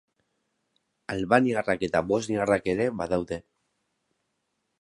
Albaniarrak 1.15 1.85
eta 1.89 2.03
bosniarrak 2.13 2.73
ere 2.75 2.91
badaude. 3.03 3.41